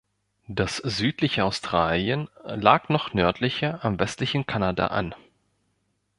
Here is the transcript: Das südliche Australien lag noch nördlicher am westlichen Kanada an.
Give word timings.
Das 0.47 0.77
südliche 0.77 1.43
Australien 1.45 2.27
lag 2.45 2.89
noch 2.89 3.13
nördlicher 3.13 3.85
am 3.85 3.99
westlichen 3.99 4.47
Kanada 4.47 4.87
an. 4.87 5.13